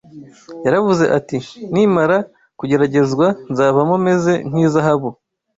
Yaravuze 0.65 1.05
ati: 1.17 1.37
Nimara 1.73 2.17
kugeragezwa, 2.59 3.25
nzavamo 3.51 3.95
meze 4.05 4.33
nk’izahabu 4.49 5.09